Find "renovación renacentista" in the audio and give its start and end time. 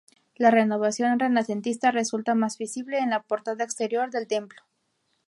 0.49-1.91